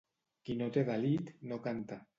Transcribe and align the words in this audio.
Qui 0.47 0.55
no 0.61 0.69
té 0.79 0.85
delit, 0.89 1.31
no 1.53 1.65
canta. 1.69 2.05